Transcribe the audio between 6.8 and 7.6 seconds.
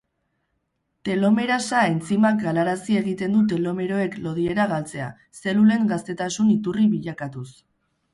bilakatuz.